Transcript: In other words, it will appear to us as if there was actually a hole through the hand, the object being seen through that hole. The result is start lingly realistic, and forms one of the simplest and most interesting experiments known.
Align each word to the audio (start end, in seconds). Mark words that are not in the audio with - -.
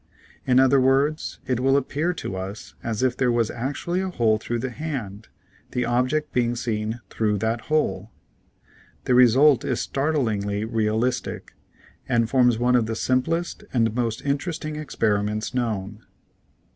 In 0.47 0.59
other 0.59 0.79
words, 0.81 1.37
it 1.45 1.59
will 1.59 1.77
appear 1.77 2.11
to 2.11 2.35
us 2.35 2.73
as 2.81 3.03
if 3.03 3.15
there 3.15 3.31
was 3.31 3.51
actually 3.51 4.01
a 4.01 4.09
hole 4.09 4.39
through 4.39 4.57
the 4.57 4.71
hand, 4.71 5.27
the 5.73 5.85
object 5.85 6.33
being 6.33 6.55
seen 6.55 7.01
through 7.11 7.37
that 7.37 7.61
hole. 7.69 8.09
The 9.05 9.13
result 9.13 9.63
is 9.63 9.79
start 9.79 10.17
lingly 10.17 10.65
realistic, 10.65 11.53
and 12.09 12.27
forms 12.27 12.57
one 12.57 12.75
of 12.75 12.87
the 12.87 12.95
simplest 12.95 13.63
and 13.73 13.93
most 13.93 14.23
interesting 14.25 14.75
experiments 14.75 15.53
known. 15.53 16.03